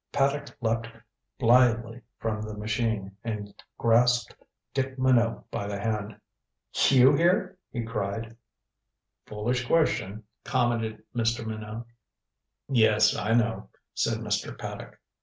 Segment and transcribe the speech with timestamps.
[0.11, 0.87] Paddock leaped
[1.37, 4.35] blithely from the machine and grasped
[4.73, 6.19] Dick Minot by the hand.
[6.89, 8.35] "You here?" he cried.
[9.27, 11.45] "Foolish question," commented Mr.
[11.45, 11.85] Minot.
[12.67, 14.57] "Yes, I know," said Mr.
[14.57, 14.97] Paddock.